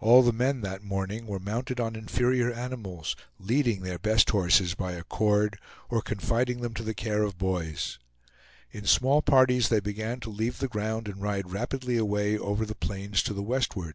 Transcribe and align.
All 0.00 0.24
the 0.24 0.32
men 0.32 0.62
that 0.62 0.82
morning 0.82 1.28
were 1.28 1.38
mounted 1.38 1.78
on 1.78 1.94
inferior 1.94 2.50
animals, 2.52 3.14
leading 3.38 3.82
their 3.82 4.00
best 4.00 4.28
horses 4.30 4.74
by 4.74 4.94
a 4.94 5.04
cord, 5.04 5.60
or 5.88 6.02
confiding 6.02 6.60
them 6.60 6.74
to 6.74 6.82
the 6.82 6.92
care 6.92 7.22
of 7.22 7.38
boys. 7.38 8.00
In 8.72 8.84
small 8.84 9.22
parties 9.22 9.68
they 9.68 9.78
began 9.78 10.18
to 10.22 10.30
leave 10.30 10.58
the 10.58 10.66
ground 10.66 11.06
and 11.06 11.22
ride 11.22 11.52
rapidly 11.52 11.96
away 11.96 12.36
over 12.36 12.66
the 12.66 12.74
plains 12.74 13.22
to 13.22 13.32
the 13.32 13.44
westward. 13.44 13.94